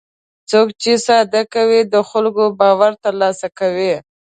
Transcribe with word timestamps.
څوک 0.49 0.67
چې 0.81 0.91
صادق 1.07 1.49
وي، 1.69 1.81
د 1.93 1.95
خلکو 2.09 2.43
باور 2.59 2.91
ترلاسه 3.03 3.47
کوي. 3.59 3.93